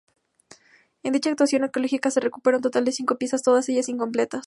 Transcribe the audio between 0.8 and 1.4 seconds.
En dicha